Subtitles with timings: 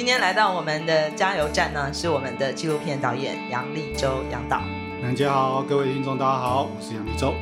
[0.00, 4.62] 今天来到我们的加油站呢，是我们的纪录片导演杨力州杨导。
[5.02, 7.34] 大家好，各位听众，大家好，我是杨力州。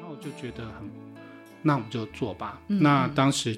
[0.00, 0.90] 那我就觉得很，
[1.62, 2.60] 那我们就做吧。
[2.66, 3.56] 嗯、那当时，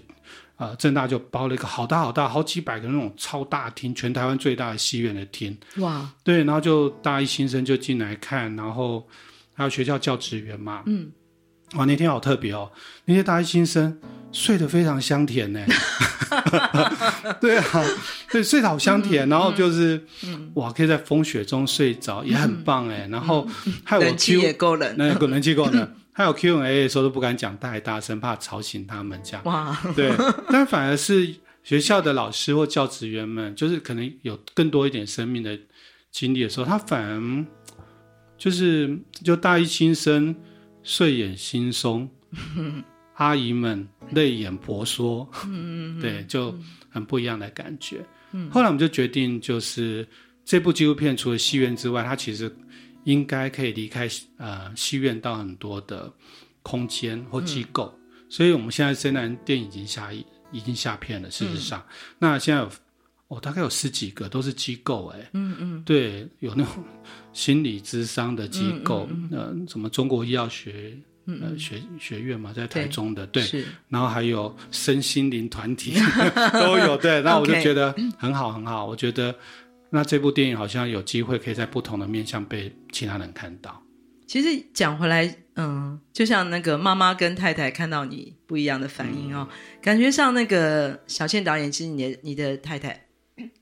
[0.56, 5.56] 呃，正大就包了一个好大好大，好几百个那种超大厅，全台湾最大的戏院的厅。
[5.78, 6.06] 哇！
[6.22, 9.08] 对，然后就大一新生就进来看，然后
[9.54, 10.82] 还有学校教职员嘛。
[10.84, 11.10] 嗯。
[11.76, 12.70] 哇，那天好特别哦！
[13.04, 13.96] 那些大一新生
[14.32, 15.64] 睡得非常香甜呢。
[17.40, 17.84] 对啊，
[18.30, 23.06] 对，睡得好香甜，嗯、然后就是、嗯、哇，可以在风雪中睡着，也很棒哎。
[23.06, 23.46] 嗯、然后
[23.84, 25.94] 还有 Q, 也够冷， 那个冷气够冷。
[26.12, 29.44] 还有 Q&A 的时候都不敢讲太大声，怕吵醒他们这样。
[29.44, 30.12] 哇，对，
[30.50, 35.56] 但反而是学校的老师或教职员们，就是可能有更多一点生命的
[36.10, 37.44] 经历的时候，他反而
[38.36, 40.34] 就是就大一新生。
[40.82, 42.08] 睡眼惺忪，
[43.14, 45.28] 阿姨们泪眼婆娑，
[46.00, 46.54] 对，就
[46.88, 48.04] 很不一样的感觉。
[48.50, 50.06] 后来我们就决定，就是
[50.44, 52.50] 这部纪录片除了戏院之外，它其实
[53.04, 56.12] 应该可以离开呃戏院到很多的
[56.62, 57.92] 空间或机构。
[58.28, 60.10] 所以我们现在虽然电影已经下
[60.52, 61.84] 已经下片了，事实上，
[62.18, 62.70] 那现在有
[63.30, 66.84] 哦大概有十几个都是机构，哎，嗯嗯，对，有那种。
[67.32, 70.92] 心理咨商的机构，嗯嗯嗯、呃，什么中国医药学
[71.26, 75.94] 呃学学院嘛，在台中的，对，对然后还有身心灵团体
[76.52, 79.32] 都有，对，那我就觉得很好很好，我觉得
[79.90, 83.80] 那这部电影好像有机会可以在不同的面向被其他人看到。
[84.26, 93.06] 其实讲回来，嗯，就像那个妈妈跟太太看到你不一样的反应哦，嗯、感觉上那个小倩导演，其实你的你的太太，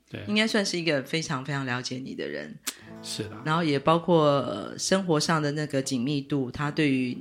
[0.09, 2.55] 对，应该算是一个非常非常了解你的人。
[3.03, 7.17] 是的，然后也包括、呃、生活上的那个紧密度，他对于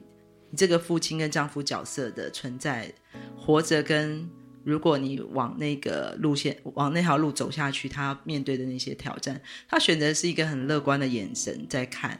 [0.50, 2.92] 你这个父亲跟丈夫角色的存在，
[3.38, 4.28] 活着跟
[4.64, 12.20] 如果你往那个路线往那条路走下去，他面对的那些挑战，他选择是一个很乐观的眼神在看，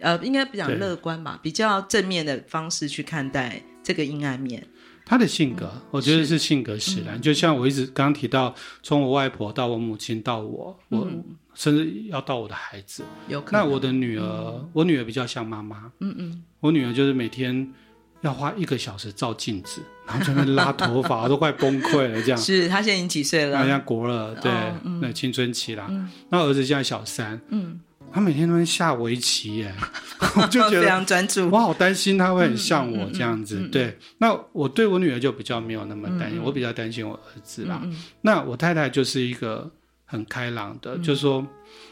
[0.00, 4.66] 呃，应该比较乐观吧，比较正面的方式去看待这个阴暗面。
[5.06, 11.06] 他的性格，嗯、我觉得是性格使然，嗯、就像我一直刚刚提到，从我外婆到我母亲到我，我。
[11.08, 11.24] 嗯
[11.56, 13.58] 甚至要到我的孩子，有可能。
[13.58, 15.90] 那我的女儿，嗯、我女儿比较像妈妈。
[16.00, 16.44] 嗯嗯。
[16.60, 17.72] 我女儿就是每天
[18.20, 22.20] 要花一个小时照镜子，然后在那拉头发，我都快崩溃了。
[22.20, 22.36] 这样。
[22.38, 23.56] 是她现在已经几岁了？
[23.56, 24.52] 好像国了，对，
[25.00, 25.86] 那青春期啦。
[25.88, 27.40] 嗯、那儿子现在小三。
[27.48, 27.80] 嗯。
[28.12, 29.74] 他每天都在下围棋耶，
[30.36, 31.48] 我就觉得非常专注。
[31.50, 33.56] 我好担心他会很像我这样子。
[33.56, 33.98] 嗯嗯嗯嗯、对。
[34.18, 37.82] 那我对我女儿就比较没有那么担心，我比较担心我儿子啦。
[38.22, 39.70] 那我太太就是一个。
[40.08, 41.44] 很开朗的，嗯、就是说，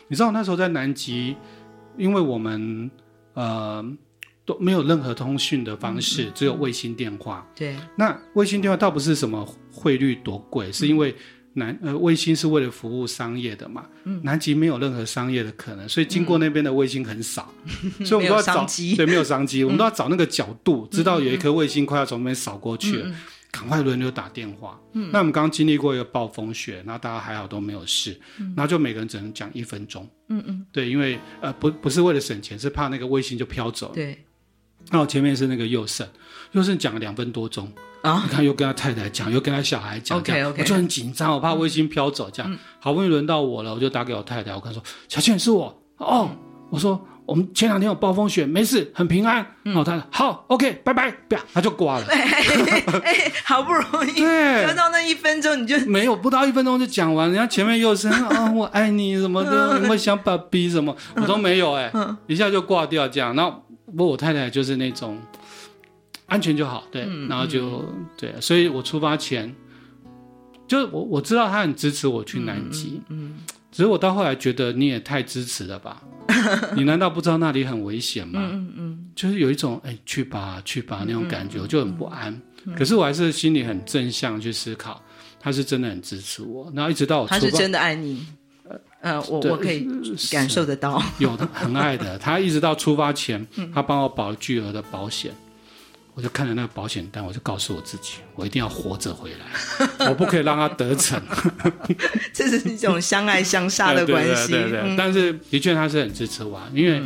[0.06, 1.34] 你知道那时候在南极，
[1.98, 2.88] 因为我们
[3.32, 3.84] 呃
[4.47, 7.44] 都没有任何通讯的方式，嗯、只有卫星电话。
[7.56, 11.12] 对，那卫星电话倒不是什么汇率多贵，嗯、是因为
[11.54, 13.87] 南呃卫星是为了服务商业的嘛。
[14.04, 17.53] 嗯，南极没有任何商业的可能，所以经过那边的卫星很少，
[17.98, 18.66] 嗯、所以我们都要 找
[18.97, 23.15] 对，没有商机，嗯、 我们都要找那个角度，知道有一颗卫星快要从那边扫过去了。
[23.51, 24.80] 赶快轮流打电话。
[24.95, 30.04] 嗯，那我们刚刚经历过一个暴风雪，然后大家还好都没有事，嗯，然后就每个人只能讲一分钟。
[30.28, 33.95] 嗯嗯，对，因为呃不不是为了省钱，是怕那个卫星就飘走了。
[33.95, 34.18] 对。
[34.91, 36.04] 那我前面是那个佑胜，
[36.51, 37.72] 佑胜讲了两分多钟
[38.04, 42.59] 啊，你看又跟他太太讲，又跟他小孩讲，OK OK，我就很紧张，我怕卫星飘走，这样。
[42.78, 46.30] 好不容易轮到我了，我就打给我太太，我跟她说：“小倩是我哦。”
[46.71, 47.04] 我说。
[47.27, 49.47] 我们前两天有暴风雪，没事，很平安。
[49.65, 52.04] 嗯、哦，他说好，OK，拜拜，不要，他就挂了。
[52.12, 52.21] 哎，
[53.03, 57.27] 哎，好不容易，对，得到那一分钟，你就没有不到一分钟就讲完。
[57.28, 61.91] 人家前面又是啊， 我爱你什么的，有没有想爸比什么，我都没有哎，
[62.27, 63.34] 一下就挂掉这样。
[63.34, 65.16] 然后不过我太太就是那种
[66.26, 69.54] 安全就好，对，嗯、然后就、嗯、对，所以我出发前，
[70.66, 73.36] 就我我知道他很支持我去南极，嗯，嗯
[73.71, 76.03] 只是我到后来觉得你也太支持了吧？
[76.74, 78.41] 你难道不知道那里很危险吗？
[78.42, 82.41] 嗯嗯，嗯就是有一种哎去吧去吧那种感觉，我就很不安。
[82.77, 85.03] 可是我还是心里很正向去思考，
[85.38, 88.27] 他是真的很支持我，然后一直到我出发，他是真的爱你。
[89.03, 89.86] 呃，我我可以
[90.32, 92.18] 感受得到，有的很爱的。
[92.18, 95.43] 他一直到出发前， 他帮我保巨额的保险，嗯、
[96.15, 101.21] 我就看着那个保险单，我就告诉我自己，我一定要活着回来，我不可以让他得逞。
[102.33, 104.53] 这是一种相爱相杀的关系。
[104.53, 107.03] 对对对，嗯、但是的确他是很支持我，因为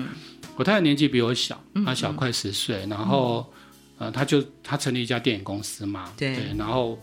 [0.57, 3.51] 我太太年纪比我小，她小快十岁，然后、
[3.99, 6.99] 嗯、呃，他就他成立一家电影公司嘛，对，对，然后。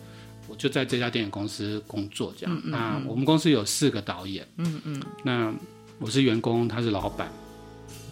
[0.48, 2.62] 我就在这家电影公司工作，这样。
[2.66, 5.02] 那我们公司有四个导演，嗯嗯。
[5.24, 5.52] 那
[5.98, 7.28] 我是员工，他是老板。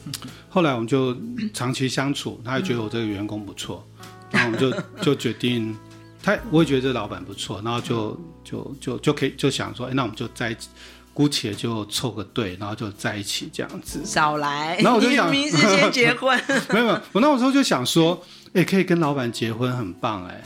[0.05, 0.11] 嗯、
[0.49, 1.15] 后来我们就
[1.53, 5.75] 长期相处，他也觉得我这个员工不错，嗯、然后我们就就决定，
[6.21, 10.69] 他我也觉得这老板不错，然后就就就就可以就想说，哎，那我们就在一起，
[11.13, 14.01] 姑且就凑个对，然后就在一起这样子。
[14.05, 16.39] 少来，然后我就想，明明是先结婚，
[16.73, 18.23] 没有没有，我那时候就想说，
[18.53, 20.41] 哎，可以跟老板结婚，很棒，哎。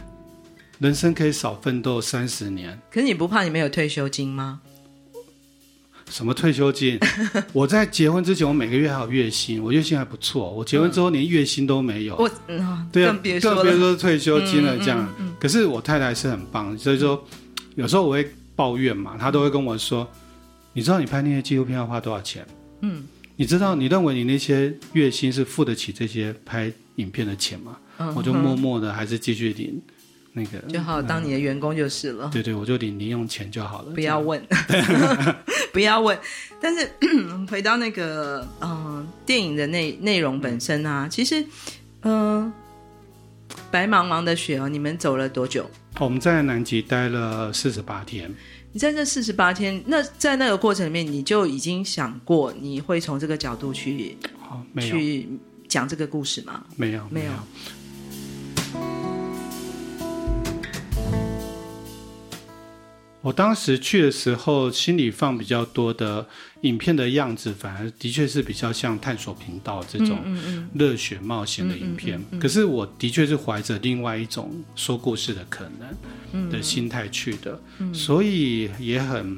[0.79, 4.61] 人生可以少奋斗三十年，可是你不怕你没有退休金吗？
[6.09, 6.97] 什么退休金？
[7.53, 10.51] 我在结婚之前，我每个月还有月薪，我月薪还不错。
[10.51, 14.77] 我结婚之后连月薪都没有，我嗯，对啊，更别说更别说退休金了。
[14.77, 15.07] 这样，
[15.39, 17.23] 可是我太太是很棒，所以说
[17.75, 20.09] 有时候我会抱怨嘛，她都会跟我说
[20.73, 22.45] ：“你知道你拍那些纪录片要花多少钱？
[22.81, 23.03] 嗯，
[23.35, 29.81] 你知道你认为你那些月薪是付得起这些拍影片的钱吗？”嗯、我就默默的还是继续领。
[30.33, 32.29] 那个就好，当你的员工就是了。
[32.31, 33.91] 对对，我就领零用钱就好了。
[33.95, 34.39] 不要问，
[35.77, 36.17] 不要问。
[36.59, 36.89] 但是
[37.47, 41.39] 回到那个嗯、呃，电影的内内容本身啊，其实
[42.01, 42.53] 嗯、呃，
[43.69, 45.69] 白茫茫的雪哦，你们走了多久？
[45.99, 48.33] 我们在南极待了四十八天。
[48.71, 54.17] 你在这四十八天，那在那个过程里面，你就已经想过你会从这个角度去、
[54.79, 55.29] 去
[55.67, 56.65] 讲这个故事吗？
[56.75, 57.31] 没有，没有。
[63.27, 66.25] 我当时去的时候，心里放比较多的
[66.61, 70.17] 影片的样子，反而的确是比较像探索频道这种
[70.73, 72.23] 热血冒险的影片。
[72.39, 77.59] 可是我的确是怀着另外一种说故事的可能的心态去的，
[77.93, 79.37] 所以也很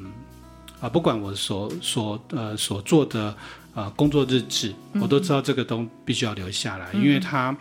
[0.78, 3.36] 啊，不管我所所呃所做的
[3.74, 7.56] 呃工作日志，我都知道这个都必须要留下来，因为它。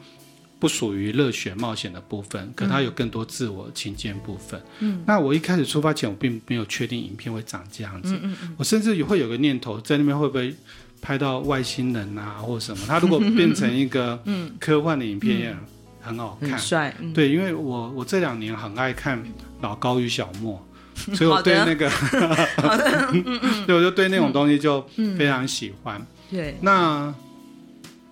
[0.60, 4.62] 不属于热血冒险的部分，可它有更多自我情见部分。
[4.80, 8.14] 嗯，那我一开始出发前，我并没有确定影片会长这样子。
[8.22, 10.54] 嗯嗯，我甚至也会有个念头，在那边会不会
[11.02, 12.84] 拍到外星人啊，或什么？
[12.86, 14.22] 它如果变成一个
[14.60, 15.56] 科幻的影片，也
[16.02, 16.94] 很好看，很帅。
[17.14, 19.24] 对，因为我我这两年很爱看
[19.62, 20.62] 老高与小莫，
[21.16, 21.90] 所以我对那个，
[23.66, 24.82] 对，我就对那种东西就
[25.18, 26.06] 非常喜欢。
[26.30, 27.16] 对，那。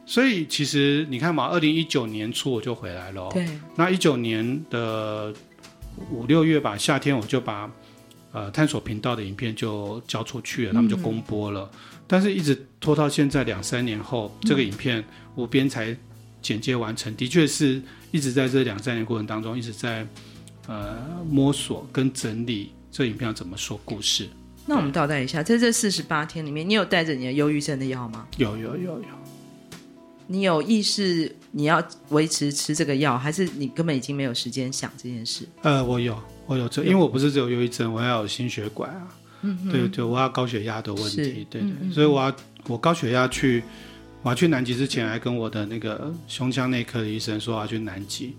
[0.09, 3.29] 所以其实你看嘛，二零一九年初我就回来了。
[3.33, 3.45] 对。
[3.75, 5.33] 那一九年的
[6.09, 7.69] 五六月吧，夏天我就把
[8.31, 11.69] 呃探索频道的影片就交出去了，嗯、他们就公播了。
[12.07, 15.03] 但是一直拖到现在两三年后，这个影片
[15.35, 15.93] 无边才
[16.41, 17.11] 剪接完成。
[17.11, 17.81] 嗯、的确是
[18.11, 20.07] 一直在这两三年过程当中，一直在
[20.67, 20.95] 呃
[21.29, 24.29] 摸索跟整理这影片要怎么说故事。
[24.65, 28.25] 那我们倒带一下，在这四十八天里面，你有带着你的忧郁症的药吗？
[28.37, 29.16] 有有有有。
[30.27, 35.47] 你有意识你要维持吃这个药，还是你根本已经没有时间想这件事？
[35.61, 39.07] 呃，我有，我有这，因为我不是只有忧郁症，我要有心血管啊，
[39.71, 41.23] 对对，我要高血压的问题，是。
[41.25, 42.35] 对对，嗯、所以我要
[42.67, 43.63] 我高血压去，
[44.21, 48.35] 我要去南极之前，还跟我的那个胸腔内科的医生说我要去南极。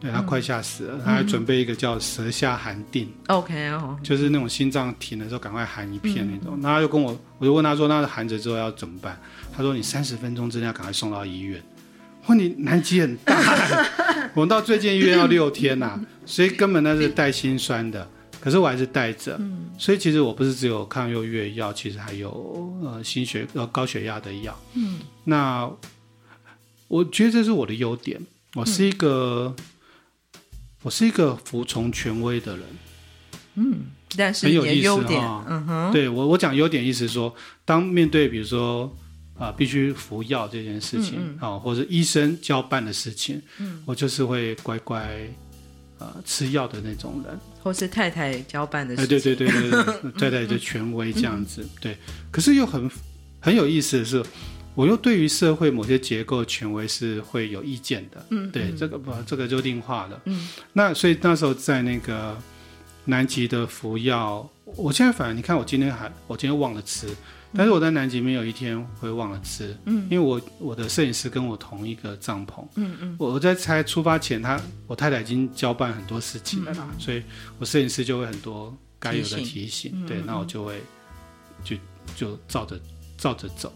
[0.00, 6.56] 对，他快吓死了，嗯、他还准备一个叫舌下含定，OK 哦，就是那种心脏停的时候赶快含一片那种。
[6.56, 9.20] 嗯、然后他就跟我，我就问他说：“那含着之后要怎么办？”
[9.52, 11.60] 他说：“你三十分钟之内要赶快送到医院。”
[12.22, 13.34] 我说：“你南极很大，
[14.34, 18.08] 我们到最近医院要六天呐、啊，所以根本那是带心酸的。
[18.40, 24.56] 可是我还是带着，嗯、所以其实我不是只有抗忧郁药，其实还有呃心血呃高血压的药。
[24.74, 25.68] 嗯，那
[26.86, 28.20] 我觉得这是我的优点，
[28.54, 29.52] 我是一个。
[29.58, 29.64] 嗯
[30.82, 32.66] 我是一个服从权威的人，
[33.56, 33.78] 嗯，
[34.16, 38.84] 但是很有优点，嗯哼，对我我讲优点意思是说，当面对比如说
[39.34, 45.00] 啊、呃、必须服药这件事情啊、嗯嗯哦，或者医生交办的事情，嗯，我就是会乖乖
[45.98, 51.96] 啊、呃、吃药的那种人，或是太太交办的事情，哎，对对对对，太太的权威这样子，嗯、对。
[52.30, 52.88] 可是又很
[53.40, 54.24] 很有意思的是，
[54.78, 58.76] 我又对于社会某些结构权威是会有意见的，嗯，对，嗯。
[58.76, 62.38] 这个不，这个就另话了，嗯，那所以那时候在那个
[63.04, 67.08] 南极的服药，我现在反而你看，我今天还我今天忘了吃，
[67.52, 77.20] 但是我在南极没有一天会忘了吃，嗯，因为我我的摄影师跟我同一个帐篷，嗯嗯，我我在猜出发前他我太太已经交办很多事情了啦，嗯所以
[77.58, 80.80] 我摄影师就会很多该有的提醒，提醒对，那我就会
[81.64, 81.76] 就
[82.14, 82.78] 就照着
[83.16, 83.72] 照着走。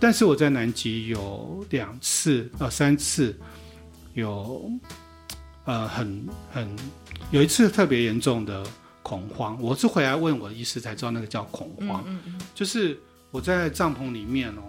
[0.00, 3.38] 但是我在南极有两次呃三次
[4.14, 4.72] 有
[5.66, 6.76] 呃很很
[7.30, 8.66] 有一次特别严重的
[9.02, 12.98] 恐慌，我是回来问我的医师才知道那个叫恐慌，嗯嗯就是
[13.30, 14.62] 我在帐篷里面哦，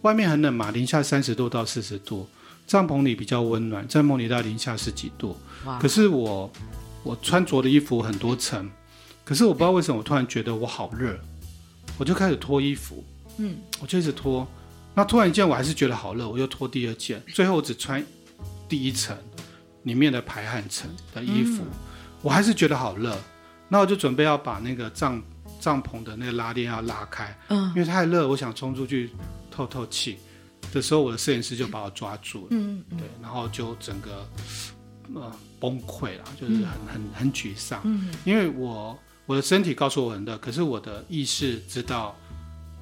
[0.00, 2.26] 外面很冷嘛，零下三十度到四十度，
[2.66, 5.36] 帐篷里比较温暖，帐篷里到零下十几度，
[5.66, 5.78] 哇。
[5.78, 6.50] 可是我
[7.02, 8.68] 我穿着的衣服很多层，
[9.24, 11.18] 可是我不知道为什么我突然觉得我好热，
[11.98, 13.04] 我就开始脱衣服。
[13.38, 14.46] 嗯，我就一直脱，
[14.94, 18.04] 那脱完一件我还是觉得好热，我又脱第二件，最后我只穿
[18.68, 19.16] 第一层
[19.84, 21.70] 里面的排汗层的衣服，嗯。
[22.22, 23.16] 我还是觉得好热，
[23.68, 25.22] 那我就准备要把那个帐
[25.60, 27.68] 帐篷的那个拉链要拉开，嗯。
[27.68, 29.10] 因为太热，我想冲出去
[29.50, 30.18] 透透气。
[30.70, 34.28] 的时候，我的摄影师就把我抓住了，嗯嗯对，然后就整个
[35.14, 38.12] 呃崩溃了，就是很很很沮丧，嗯。
[38.24, 42.14] 因为我我的身体告诉我很热，可是我的意识知道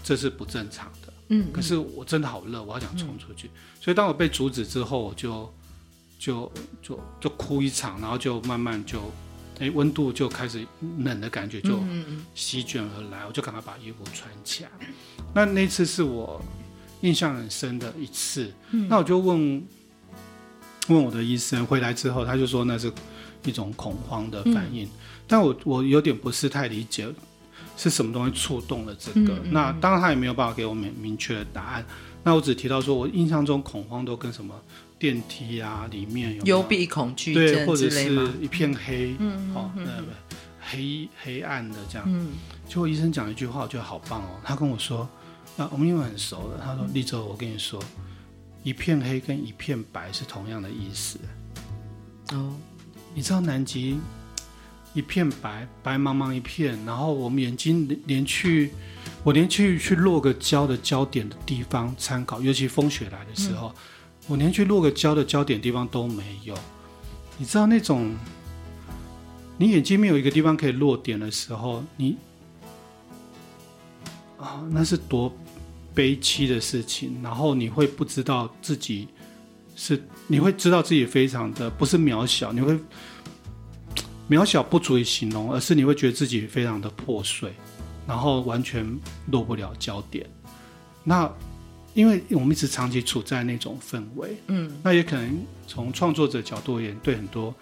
[0.06, 1.12] 这是不正常的。
[1.30, 3.50] 嗯，可是我真的好热，我好想冲出去。
[3.80, 5.52] 所以当我被阻止之后，我就
[6.16, 9.00] 就就就哭一场，然后就慢慢就，
[9.58, 10.64] 哎，温度就开始
[10.98, 11.80] 冷的感觉就
[12.36, 14.70] 席卷而来，我就赶快把衣服穿起来。
[15.34, 16.40] 那那次是我
[17.00, 18.52] 印象很深的一次。
[18.70, 19.66] 嗯那我就问
[20.86, 22.92] 问我的医生，回来之后他就说那是
[23.44, 24.88] 一种恐慌的反应，
[25.26, 27.12] 但我我有点不是太理解。
[27.76, 29.34] 是什么东西触动了这个？
[29.34, 31.84] 嗯嗯那当然他也没有办法给我明明确的答案。
[32.22, 34.54] 那我只提到说，我印象中恐慌都跟什么
[34.98, 38.28] 电梯啊里面有幽闭恐惧对，或者是？
[38.40, 39.90] 一片黑，嗯哦，嗯那
[40.60, 42.04] 黑黑暗的这样。
[42.10, 42.32] 嗯
[42.68, 44.40] 结果医生讲一句话，我觉得好棒哦。
[44.42, 45.08] 他跟我说，
[45.54, 47.80] 那，我们因为很熟的，他说：“立州，我跟你说，
[48.64, 51.16] 一片黑跟一片白是同样的意思。
[52.32, 52.52] 哦，
[53.14, 54.00] 你知道南极
[54.96, 58.70] 一片白，白茫茫一片，然后我们眼睛连连去，
[59.22, 63.74] 我连去去落个焦的焦点的地方参考，尤其风雪来的时候，
[64.26, 66.56] 我连去落个焦的焦点地方都没有。
[67.36, 68.16] 你知道那种，
[69.58, 72.16] 你眼睛没有一个地方可以落点的时候，你
[74.38, 75.30] 啊，那是多
[75.94, 77.20] 悲戚的事情。
[77.22, 79.08] 然后你会不知道自己
[79.74, 82.78] 是，你会知道自己非常的不是渺小，你会。
[84.28, 87.52] 渺小不足以形容，而是你会觉得自己非常的破碎，
[88.06, 88.84] 然后完全
[89.30, 90.26] 落不了焦点。
[91.04, 91.30] 那
[91.94, 97.54] 因为我们一直长期处在那种氛围，嗯那也可能从创作者角度而言，对很多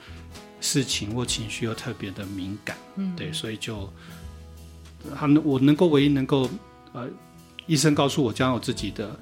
[0.60, 3.88] 事情或情绪又特别的敏感，嗯，对，所以就
[5.14, 6.48] 他能我能够唯一能够
[6.94, 7.06] 呃，
[7.66, 9.14] 医生告诉我将有自己的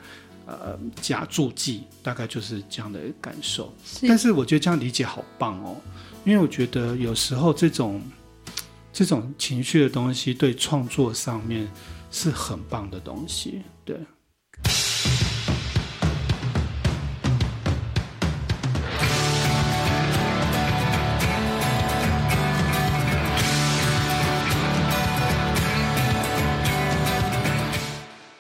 [0.46, 3.72] 呃假注记，大概就是这样的感受。
[3.84, 5.76] 是但是我觉得这样理解好棒哦。
[6.25, 8.00] 因为我觉得有时候这种
[8.92, 11.68] 这种情绪的东西，对创作上面
[12.11, 13.62] 是很棒的东西。
[13.84, 13.96] 对，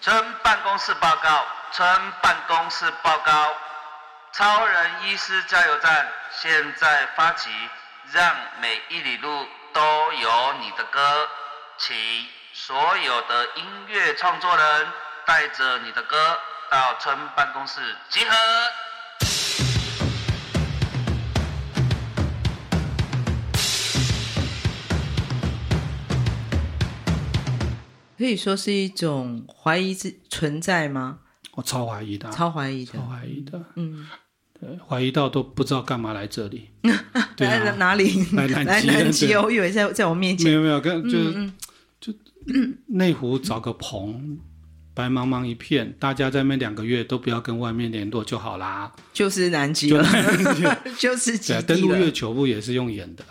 [0.00, 1.42] 村办公室报告，
[1.72, 1.88] 村
[2.20, 3.50] 办公室报告，
[4.30, 7.48] 超人医师加油站现在发起，
[8.12, 9.80] 让每一里路都
[10.12, 11.26] 有你的歌，
[11.78, 11.96] 请
[12.52, 14.86] 所有的音乐创作人
[15.24, 16.38] 带着你的歌
[16.70, 18.36] 到村办公室集合。
[28.18, 31.20] 可以说是一种怀疑之存在吗？
[31.62, 32.92] 我超怀疑的啊，超怀疑的。
[32.92, 34.04] 超，怀疑的，嗯，
[34.58, 36.68] 对，怀疑到都不知道干嘛来这里。
[37.36, 38.26] 对来啊，哪里？
[38.32, 41.52] 来南极我以为在在我面前，没有没有，跟就嗯。
[42.00, 42.12] 就
[42.88, 44.36] 内湖找个棚，
[44.92, 48.90] 白茫茫一片，大家在那两个月都不要跟外面联络就好啦。
[49.12, 50.04] 就是南极了，
[50.98, 53.22] 就是登陆月球不也是用演的？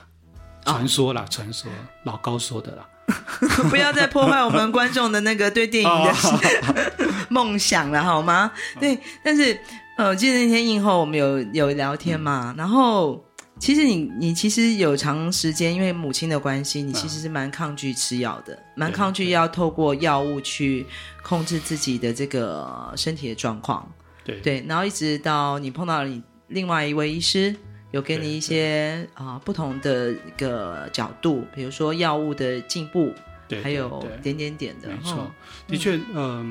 [0.65, 0.71] 哦。
[0.71, 1.69] 传说啦，传说
[2.05, 2.87] 老高说的啦。
[3.69, 8.51] 不要再破坏我们观众的那个对电影的 梦想了，好吗？
[8.79, 9.59] 对，但是
[9.97, 13.23] 呃，我记得那天映后我们有有聊天嘛，然后
[13.59, 20.85] 其实你你其实有长时间，因为母亲的关系，你其实是蛮抗拒吃药的，蛮、嗯、抗拒要透过药物去
[21.21, 23.87] 控制自己的这个身体的状况。
[24.23, 24.39] 对。
[24.39, 27.55] 对，然后一直到你碰到了你另外一位医师，
[27.91, 33.13] 有给你一些啊、呃、不同的一个角度，比如说药物的进步，
[33.47, 35.31] 对，还有点点点的，没错，
[35.67, 36.43] 的确，嗯、呃，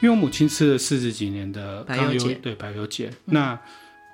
[0.00, 3.58] 因为我母亲吃了四十几年的白油解，对白油解，那。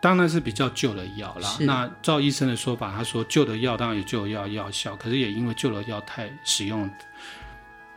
[0.03, 1.57] 当然是比较旧的药啦。
[1.61, 6.91] 那照医生的说法，他说旧的药当然有旧的药药效，可是也因为旧的药太使用，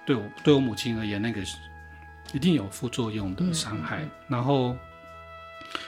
[0.05, 1.41] 对我对我母亲而言，那个
[2.31, 4.03] 一定有副作用的伤害。
[4.03, 4.77] 嗯、然后，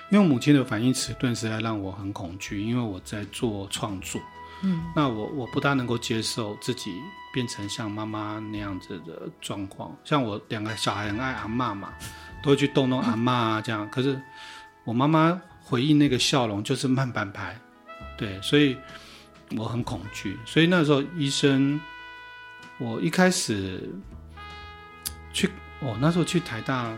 [0.10, 2.62] 因为母亲的反应迟钝，实在让我很恐惧。
[2.62, 4.22] 因为我在做创作，
[4.64, 6.94] 嗯，那我我不大能够接受自己
[7.34, 9.96] 变成像妈妈那样子的状况。
[10.04, 11.94] 像我两个小孩很爱阿嬷嘛，
[12.44, 13.86] 都会去逗弄阿嬷啊这样。
[13.86, 14.20] 嗯、可是
[14.84, 15.42] 我妈妈。
[15.70, 17.54] 回应那个笑容就是慢半拍，
[18.18, 18.74] 对，所以
[19.58, 20.40] 我很恐惧。
[20.46, 21.78] 所以那时候医生，
[22.78, 23.84] 我一开始
[25.34, 25.50] 去，
[25.82, 26.90] 哦，那时候去台大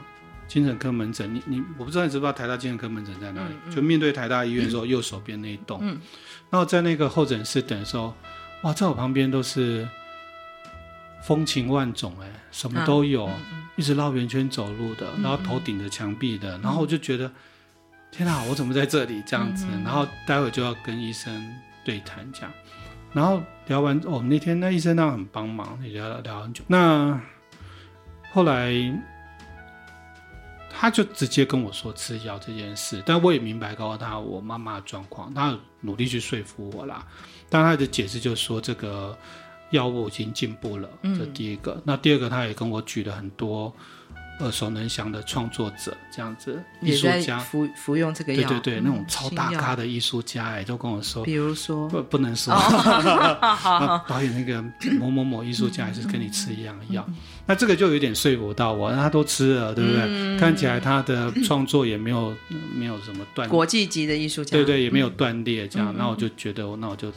[0.49, 3.73] 精神科门诊，你你，我不知道你知不知道台大精神科门诊在哪里？
[3.73, 5.79] 就面对台大医院的时候，右手边那一栋。
[5.81, 5.97] 嗯。
[6.49, 8.13] 然后在那个候诊室等的时候，
[8.63, 9.87] 哇，在我旁边都是
[11.23, 13.29] 风情万种，哎，什么都有，
[13.77, 17.31] 一直绕圆圈走路的，然后头顶着墙壁的，嗯、然后我就觉得。
[18.11, 19.67] 天哪，我怎么在这里这样子？
[19.71, 22.51] 嗯、然后待会就要跟医生对谈这样，
[23.13, 26.63] 然后聊完哦，那天那医生那很帮忙，也聊聊很久。
[26.65, 27.21] 那
[28.31, 28.73] 后来
[30.81, 37.05] 他就直接跟我说吃药这件事，但我也明白告诉他我妈妈的状况，他努力去说服我啦。
[37.49, 39.17] 但他的解释就是说这个
[39.71, 41.73] 药物已经进步了，这第一个。
[41.73, 43.75] 嗯、那第二个，他也跟我举了很多。
[44.39, 47.39] 耳熟能详的创作者这样子，艺术家。
[47.39, 51.87] 服服用这个药，对对对，嗯、那种超大咖的艺术家哎，都跟我说，比如说？
[51.89, 52.53] 不不能说，
[54.07, 54.63] 导演那个
[54.99, 57.05] 某某某艺术家还是跟你吃一样的药，
[57.45, 60.01] 那这个就有点说服到我，他都吃了，对不对？
[60.05, 62.35] 嗯、看起来他的创作也没有
[62.75, 67.11] 没有什么断，国际级的艺术家，对对，也没有断裂这样，那、嗯、我就觉得，那我就。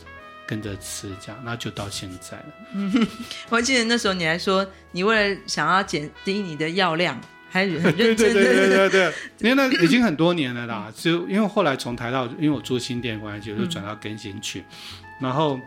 [0.53, 2.45] 跟着吃这样，那就到现在了。
[2.75, 3.09] 嗯，
[3.49, 8.17] 我记得那时候你还说，你为了想要减低你的药量，还很认真。
[8.35, 10.93] 对对对对对， 因为那已经很多年了啦。
[10.95, 14.61] 就因为后来从台到，因为我住新店关系，就转到更新去。
[14.61, 15.59] 嗯、然后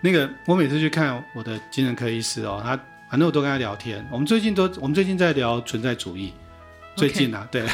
[0.00, 2.74] 那个我每次去看我的精神科医师哦，他
[3.10, 4.02] 反正我都跟他聊天。
[4.10, 6.32] 我们最近都我们最近在聊存在主义，
[6.96, 7.66] 最近啊.对，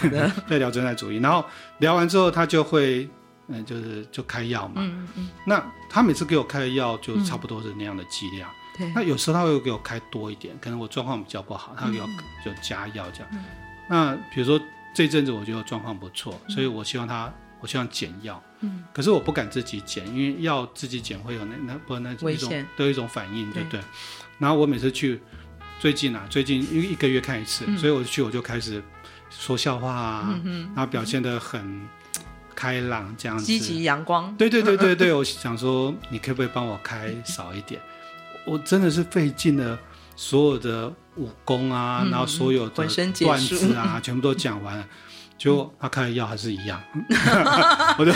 [0.51, 1.18] 在聊存在主义。
[1.18, 1.44] 然后
[1.79, 3.09] 聊完之后，他就会。
[3.48, 4.74] 嗯，就是就开药嘛。
[4.78, 5.28] 嗯嗯。
[5.46, 8.50] 那他每次给我开的药就差不多是那样的剂量。
[8.76, 8.90] 对。
[8.94, 12.06] 那有时候他会给我开多一点，可能我状况比较不好，他给我
[12.44, 13.44] 就加药这样。
[13.88, 14.61] 那比如说
[14.94, 18.42] 这阵子我觉得状况不错，所以我希望他，我希望减药。
[18.61, 18.85] 嗯。
[18.92, 23.80] 可是我不敢自己减，因为药自己减会有那那不那一种都有一种反应，对不对？
[24.38, 25.20] 然后我每次去，
[25.78, 28.82] 最近啊，最近因为一个月看一次，所以我去我就开始
[29.30, 30.40] 说笑话啊，
[30.74, 31.88] 然后表现的很。
[32.56, 34.34] 开朗这样子，积极阳光。
[34.36, 37.80] 对对对对对， 我想说，你可不可以帮我开少一点？
[38.46, 39.78] 我真的是费尽了
[40.16, 44.86] 所有的武功啊，然后所有的段子啊， 全部都讲完了，
[45.36, 46.80] 就他开的药还是一样，
[47.98, 48.12] 我就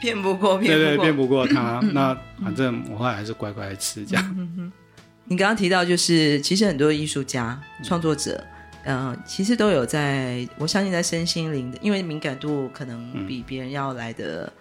[0.00, 1.80] 骗不过，骗对对，骗不过他。
[1.92, 4.72] 那反正我后来还是乖乖吃这样。
[5.24, 8.44] 你刚刚提到，就是其实很多艺术家、创作者。
[8.84, 14.52] 嗯、呃，其实都有在，我相信在身心灵的，因为敏感度可能比别人要来的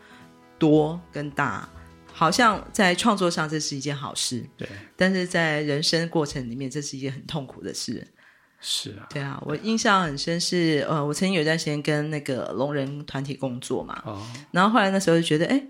[0.60, 8.08] 多跟大，嗯、好像在创作上这是一件好事，对，但是在人生过程里面，这是一件很痛苦的事，
[8.60, 15.64] 是啊，对啊，我印象很深是，呃，我曾经有一段时间跟那个聋人团体工作嘛，哦，然后后来那时候就觉得，哎。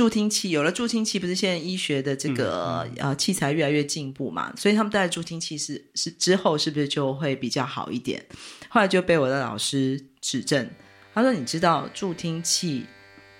[0.00, 4.50] 助听器有了，助听器不是现在医学的这个、嗯嗯、呃器材越来越进步嘛？
[4.56, 8.24] 所以他们戴助听器是是之后是不是就会比较好一点？
[8.70, 10.70] 后来就被我的老师指正，
[11.12, 12.86] 他说：“你知道助听器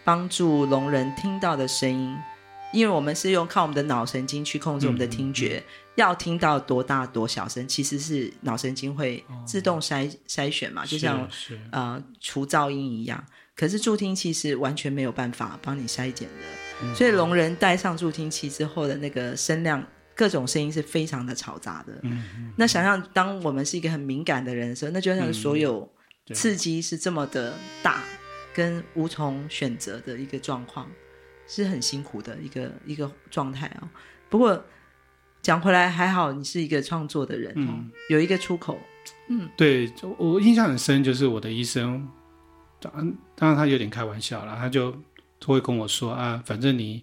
[0.04, 2.14] 帮助聋人听到的声音，
[2.74, 5.62] 因为我们是用靠我们的脑神经去控制我们的听觉，
[5.94, 11.26] 要听到多大多小声，其实是脑神经会自动筛筛选嘛，就像
[11.72, 13.24] 呃除噪音一样。”
[13.60, 16.44] 可是助听器是完全没有办法帮你筛减的，
[16.82, 21.92] 嗯、所以聋人戴上助听器之后的那个声量，各种声音是非常的嘈杂的。
[22.04, 25.86] 嗯嗯、那想象当我们是一个很敏感的人的时候，那就像所有
[26.32, 28.02] 刺激是这么的大，
[28.54, 30.90] 跟无从选择的一个状况，
[31.46, 33.88] 是很辛苦的一个一个状态哦。
[34.30, 34.64] 不过
[35.42, 38.78] 讲回来还好，你是一个创作的人，嗯、有一个出口。
[39.28, 42.08] 嗯，对，我印象很深，就是我的医生。
[42.80, 44.56] 当然，当然他有点开玩笑了。
[44.56, 44.90] 他就
[45.38, 47.02] 都会跟我说啊，反正你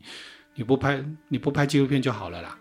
[0.56, 2.58] 你不拍你不拍纪录片就好了啦，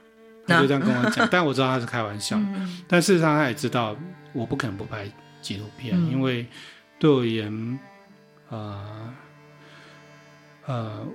[0.47, 1.27] 他就这样跟我讲。
[1.33, 2.39] 但我知道他是开玩笑，
[2.87, 3.97] 但事实上他也知道
[4.33, 6.47] 我不可能不拍纪录片，因为
[6.99, 7.79] 对我而言，
[8.51, 9.15] 呃
[10.67, 11.07] 呃，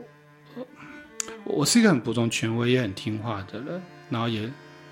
[1.44, 4.50] 我是一个很服从权威也很听话的人，然后也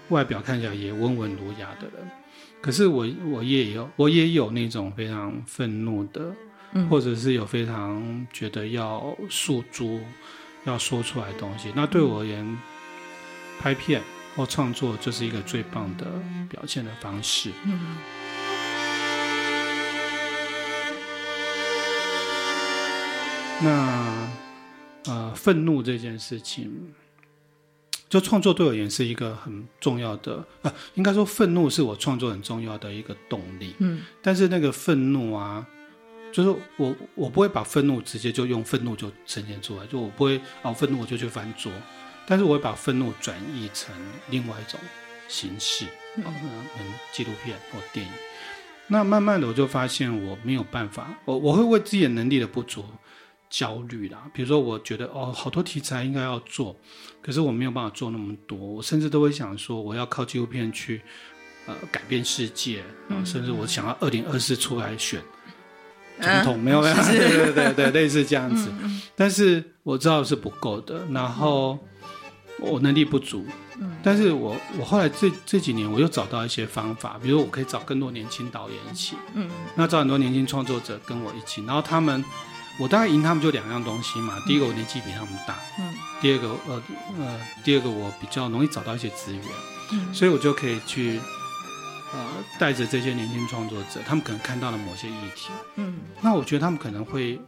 [0.09, 2.09] 外表看起来也温文儒雅的人。
[2.61, 6.33] 可是我我也有我也有那种非常愤怒的。
[6.89, 9.99] 或者是有非常觉得要诉诸、
[10.65, 12.57] 要说出来的东西，那对我而言，
[13.59, 14.01] 拍片
[14.35, 16.05] 或创作就是一个最棒的
[16.49, 17.51] 表现的方式。
[17.65, 17.97] 嗯。
[23.61, 24.29] 那
[25.05, 26.93] 呃，愤怒这件事情，
[28.07, 33.75] 就创作对我而言是一个很重要的啊，应该说愤怒是我创作很重要的一个动力。
[33.79, 34.03] 嗯。
[34.21, 35.65] 但是那个愤怒啊。
[36.31, 41.71] 就是我，我不会把愤怒直接就用愤怒就呈现出来，就我不会哦，愤怒我就去翻桌，
[42.27, 43.95] 但是我会把愤怒转译成
[44.29, 44.79] 另外一种
[45.27, 45.85] 形式，
[46.17, 48.11] 嗯，嗯，纪录片或电影。
[48.87, 52.83] 那慢慢的我就发现我没有办法，我我会为自己的能力的不足
[53.49, 54.29] 焦虑啦。
[54.33, 56.75] 比如说，我觉得哦，好多题材应该要做，
[57.21, 61.01] 可是我没有办法做那么多，我甚至都会想说，我要靠纪录片去
[61.65, 65.21] 呃改变世界，嗯，甚至我想要二零二四出来选。
[66.21, 68.69] 总统没有没有，对对对对，类似这样子，
[69.15, 71.79] 但是我知道是不够的，然后
[72.59, 73.45] 我能力不足，
[74.03, 82.23] 但是我我后来这这几年我又找到一些方法，比如我可以找更多年轻导演一起，嗯，那找很多年轻创作者跟我一起，然后他们，
[82.79, 86.81] 我大概赢他们就两样东西嘛，第一个我年纪比他们大，嗯，第二个呃
[87.19, 89.43] 呃，第二个我比较容易找到一些资源，
[89.93, 91.19] 嗯，所以我就可以去。
[92.11, 92.25] 呃，
[92.57, 97.39] 带着这些年轻创作者，他们可能看到了某些议题，嗯，那我觉得他们可能会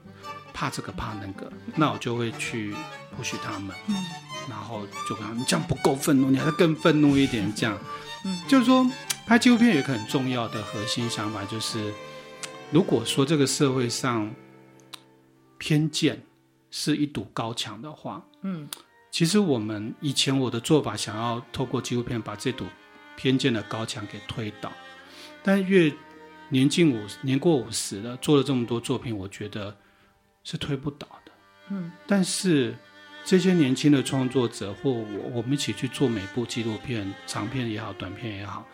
[0.53, 2.75] 怕这个怕那个，那我就会去
[3.17, 3.95] push 他们，嗯，
[4.47, 7.75] 然后就跟他们，你这样不够愤怒，你还是更愤怒一点，这样，
[8.23, 8.87] 嗯，就是说
[9.25, 11.91] 拍纪录片有一个很重要的核心想法，就是
[12.69, 14.31] 如果说这个社会上
[15.57, 16.21] 偏见
[16.69, 18.69] 是一堵高墙的话，嗯，
[19.09, 22.67] 其实我们以前我的做法，想要透过纪录片把这堵。
[23.21, 24.73] 偏见的高墙给推倒，
[25.43, 25.93] 但越
[26.49, 29.77] 年近五年过五十了，做了这么多作品，我觉得
[30.43, 31.31] 是推不倒的。
[31.69, 32.75] 嗯，但是
[33.23, 38.65] 这些年轻的创作者或我，我们一起去做每部纪录片，长片也好，短片也好，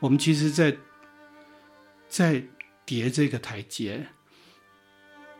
[0.00, 0.76] 我们其实在
[2.08, 2.42] 在
[2.84, 4.04] 叠这个台阶。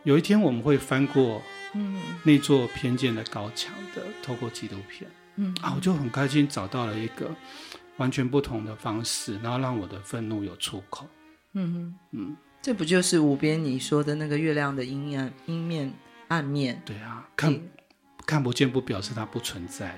[0.05, 1.41] 有一天我们会翻过
[1.73, 7.35] 嗯那座偏见的高墙的，透过纪录片，嗯啊，我就很开心找到了一个。
[7.97, 11.07] 完全不同的方式，然后让我的愤怒有出口。
[11.53, 15.93] 嗯哼，嗯，这不就是无边你说的那个月亮的阴暗、阴面、
[16.27, 16.81] 暗面？
[16.85, 17.61] 对啊，看、欸、
[18.25, 19.97] 看不见不表示它不存在，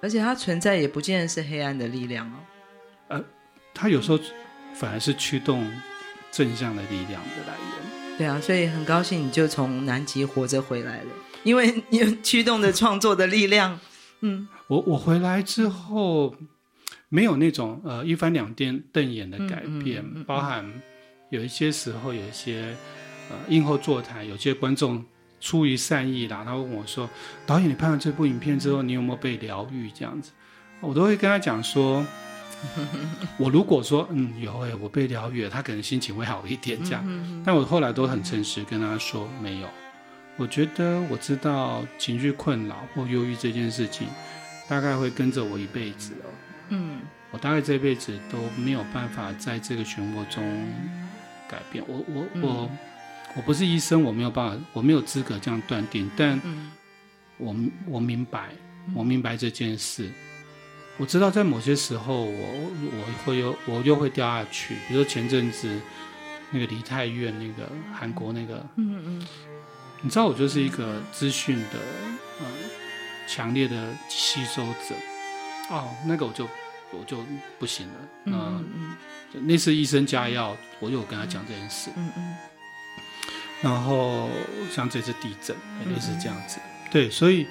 [0.00, 2.36] 而且它存在也不见得是黑暗的力量哦。
[3.08, 3.24] 呃，
[3.72, 4.18] 它有时候
[4.74, 5.70] 反而是驱动
[6.32, 8.18] 正向的力量的来源。
[8.18, 11.10] 对啊，所以很高兴你就从南极活着回来了，
[11.44, 13.78] 因为你有驱动的创作的力量。
[14.20, 16.34] 嗯，我我回来之后。
[17.14, 20.68] 没有那种呃一翻两瞪瞪眼的改变，嗯嗯嗯、包含
[21.30, 22.74] 有一些时候有一些
[23.30, 25.00] 呃映后座谈，有些观众
[25.40, 27.08] 出于善意啦，他问我说
[27.46, 30.32] ：“导演，你拍完这部影片之后，你有没有被疗愈？”这样子，
[30.80, 32.04] 我都会跟他讲说
[33.38, 37.04] ：“我如果说嗯有哎，我被疗愈了，他可能心情会好一点这样。
[37.06, 39.68] 嗯嗯嗯”但我后来都很诚实跟他说：“没有，
[40.36, 44.08] 我觉得我知道情绪困扰或忧郁这件事情，
[44.68, 46.26] 大概会跟着我一辈子哦。”
[46.68, 47.00] 嗯，
[47.30, 50.42] 我大概这辈子都没有办法在这个漩涡中
[51.48, 51.84] 改变。
[51.86, 52.70] 我我我
[53.36, 56.10] 我不是医生，我没有办法，我没有资格这样断定。
[56.16, 56.40] 但
[57.38, 57.54] 我
[57.86, 58.50] 我明白，
[58.94, 60.10] 我明白这件事。
[60.96, 64.76] 我知道在某些时候我，我我会又我又会掉下去。
[64.86, 65.80] 比如说前阵子
[66.52, 69.26] 那个梨泰院那个韩国那个，嗯嗯，
[70.02, 71.78] 你知道我就是一个资讯的
[72.38, 72.46] 呃
[73.26, 74.94] 强烈的吸收者。
[75.70, 76.48] 哦，那个我就
[76.90, 77.18] 我就
[77.58, 77.94] 不行了，
[78.26, 78.96] 嗯嗯，
[79.34, 82.36] 嗯，那次医生加药，我有跟他讲这件事，嗯嗯，
[83.62, 84.28] 然后
[84.70, 85.56] 像这次地震，
[85.88, 87.46] 类似这样子，嗯，对，所以，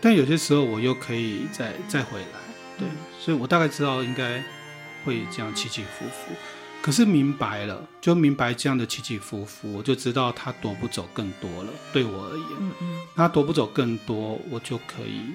[0.00, 2.38] 但有些时候我又可以再再回来，
[2.78, 2.86] 对，
[3.18, 4.42] 所以我大概知道应该
[5.04, 6.32] 会这样起起伏伏，
[6.82, 15.32] 可是明白了，就明白这样的起起伏伏，我就知道他夺不走更多了，对我而言，嗯嗯，他夺不走更多，我就可以。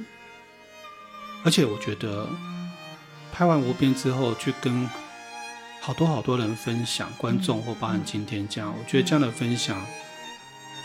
[1.43, 2.27] 而且我觉得，
[3.31, 4.89] 拍完《无边》之后，去跟
[5.79, 9.83] 好多好多人分享，观众或包含今天这样，我觉得这样的分享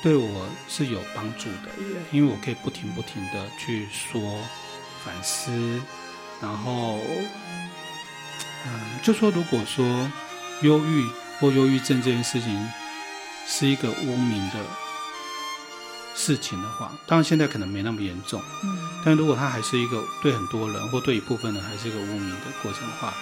[0.03, 1.69] 对我是有帮助的，
[2.11, 4.21] 因为我可以不停不停的去说、
[5.05, 5.81] 反思，
[6.41, 6.99] 然后，
[8.65, 9.85] 嗯，就说如果说
[10.63, 11.07] 忧郁
[11.39, 12.67] 或忧郁症这件事情
[13.47, 14.61] 是一个污名的
[16.17, 23.13] 事情的话，当然现在可能没那么严重，嗯，但如果它还是一个对很多人或对一部分人还是一个污名的过程的话，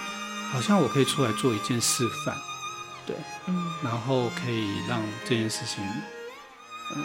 [0.51, 2.35] 好像我可以出来做一件示范。
[3.05, 3.15] 对，
[3.47, 5.83] 嗯，然后可以让这件事情，
[6.95, 7.03] 嗯，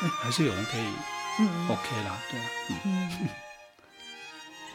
[0.00, 0.86] 哎，还是有人可以，
[1.40, 2.40] 嗯，OK 啦，对，
[2.84, 3.10] 嗯，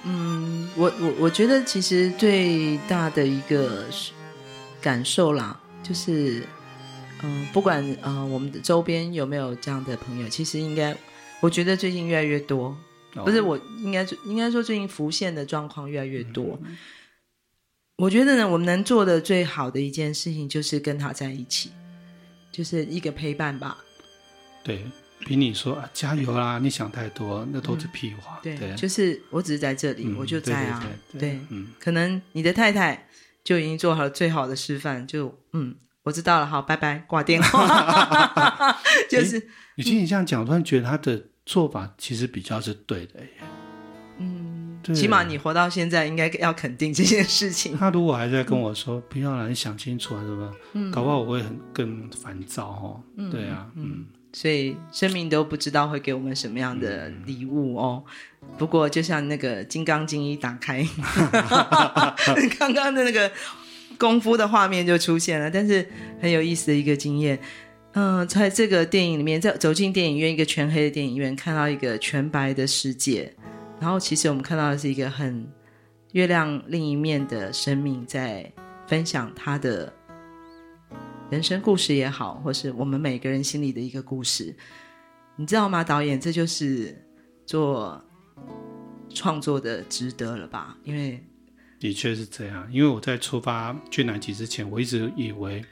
[0.04, 3.86] 嗯，我我我觉得其实最大的一个
[4.80, 6.48] 感受啦，就是，
[7.24, 10.96] 嗯、呃，不管呃我们的周边有没有这样的朋友，其实应该，
[11.40, 12.78] 我觉得最近越来越多，
[13.16, 16.60] 哦、不是我应该应该说最近浮现的状况越来越多。
[16.64, 16.78] 嗯
[18.00, 21.72] 我觉得呢，我们能做的最好的一件事情就是跟他在一起，
[22.52, 23.76] 就是一个陪伴吧。
[24.64, 24.86] 对，
[25.22, 26.60] 比你说啊，加油啦！
[26.60, 28.40] 你想太多，那都是屁话。
[28.44, 30.80] 嗯、对，对就是我只是在这里，嗯、我就在啊。
[31.12, 33.08] 对，对，对，对，嗯，可能你的太太
[33.44, 35.76] 就已经做好了最好的示范，就嗯，
[36.08, 38.78] 我知道了，好，拜拜，挂电话。
[39.12, 43.28] 就是，你听你这样讲，突然觉得他的做法其实比较是对的耶。
[44.96, 47.76] 起码你活到现在，应该要肯定这件事情。
[47.78, 53.04] 他如果还在跟我说“嗯、不要了，你想清楚啊，是吧？”嗯，搞不好我会很更烦躁哦。
[53.18, 58.02] 嗯，对啊，嗯，所以生命都不知道会给我们什么样的礼物哦。
[58.42, 60.88] 嗯、不过就像那个《金刚经》一打开，
[62.58, 63.30] 刚刚的那个
[63.98, 65.88] 功夫的画面就出现了，但是
[66.22, 67.40] 很有意思的一个经验。
[67.94, 73.34] 嗯、在这个电影里面，在走进电影院，一个全黑的电影院，看到一个全白的世界。
[73.80, 75.48] 然后，其实我们看到的是一个很
[76.12, 78.52] 月亮另一面的生命，在
[78.86, 79.92] 分享他的
[81.32, 84.56] 人生故事也好，或是我们每个人心里的一个故事，
[85.36, 85.84] 你知道吗？
[85.84, 86.96] 导演，这就是
[87.46, 88.00] 做
[89.10, 90.78] 创作的值得了吧？
[90.84, 91.24] 因为
[91.80, 92.68] 的确是这样。
[92.72, 95.64] 因为我在出发去南极之前，我一直以为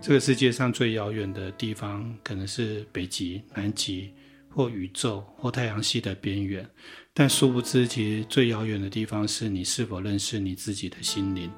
[0.00, 4.10] 这个世界上最遥远的地方可能是北极、南极，
[4.48, 6.68] 或宇宙，或太阳系的边缘。
[7.12, 11.50] 但殊不知，其实最遥远的地方是你是否认识你自己的心灵，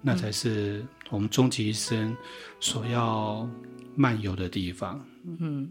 [0.00, 2.16] 那才是我们终极一生
[2.58, 3.48] 所要
[3.94, 5.06] 漫游的地方。
[5.40, 5.70] 嗯，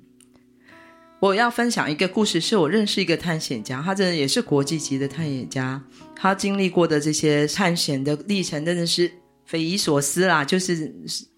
[1.19, 5.84] 我要分享一个故事，是我认识一个探险家，他真的也是国际级的探险家，
[6.24, 9.12] 他经历过的这些探险的历程真的是
[9.44, 10.90] 匪夷所思啦，就是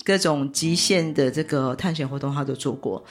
[0.04, 3.04] 各种极限的这个探险活动他都做过。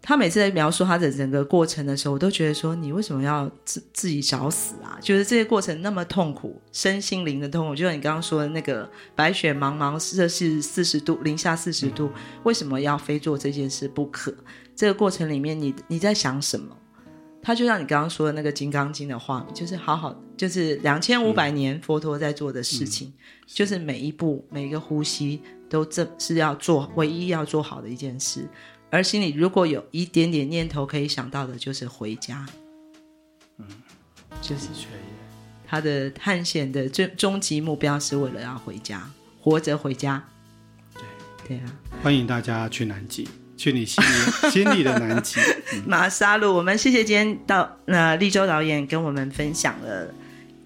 [0.00, 4.96] 他每次在描述他的整个过程的时候，我都觉得说：“你为什么要自自己找死啊？
[5.02, 7.74] 就是这些过程那么痛苦，身心灵的痛苦。
[7.74, 12.08] 就像你刚刚说的那个白雪茫茫，摄氏四十度，零下四十度，
[12.44, 14.32] 为什么要非做这件事不可？
[14.76, 16.76] 这个过程里面你，你你在想什么？
[17.42, 28.46] 他就像你刚刚说的那个《金刚经》的话，就是好好，就是两千五百年佛陀在做的事情，嗯嗯、就是每一步每一个呼吸都这是要做唯一要做好的一件事。”
[28.92, 32.44] 而心里如果有一点点念头可以想到的，就是回家。
[33.58, 33.66] 嗯，
[34.42, 34.66] 就是
[35.64, 39.08] 他的探险的最终极目标是为了要回家，
[39.40, 40.22] 活着回家。
[40.94, 41.02] 对
[41.46, 43.28] 对啊，欢迎大家去南极，
[43.60, 45.38] 去你心里心里的南极。
[45.74, 50.08] 嗯、 马沙路，我们谢谢今天到那立州导演跟我们分享了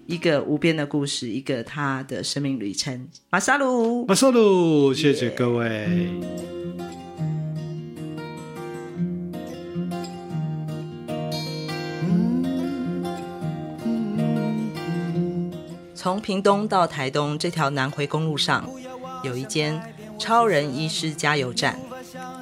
[0.05, 3.05] 一个无边的故事，一个他的生命旅程。
[3.29, 6.09] 马沙路，马沙路，谢谢各位。
[15.93, 18.69] 从屏东到台东这条南回公路上，
[19.21, 19.81] 有一间
[20.17, 21.77] 超人医师加油站，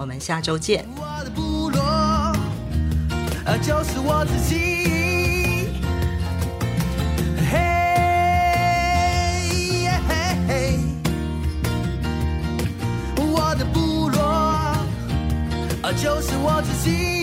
[0.00, 0.86] 我们下周见。
[0.96, 2.34] 我的部落，
[3.60, 5.68] 就是我自己。
[7.50, 7.58] 嘿，
[10.08, 10.14] 嘿，
[10.48, 10.80] 嘿，
[13.18, 14.74] 我的部落，
[15.92, 17.19] 就是我自己。